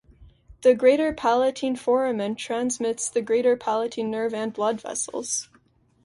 [0.63, 5.47] The greater palatine foramen transmits the greater palatine nerve and blood vessels.